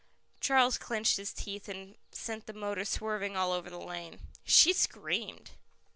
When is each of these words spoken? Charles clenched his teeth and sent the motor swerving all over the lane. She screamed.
Charles 0.39 0.79
clenched 0.79 1.17
his 1.17 1.31
teeth 1.31 1.69
and 1.69 1.95
sent 2.11 2.47
the 2.47 2.53
motor 2.53 2.85
swerving 2.85 3.37
all 3.37 3.51
over 3.51 3.69
the 3.69 3.77
lane. 3.77 4.19
She 4.43 4.73
screamed. 4.73 5.51